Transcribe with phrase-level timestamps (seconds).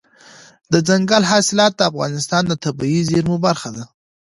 [0.71, 3.83] دځنګل حاصلات د افغانستان د طبیعي زیرمو برخه ده.